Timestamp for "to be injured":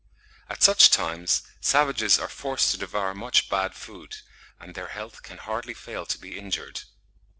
6.07-6.81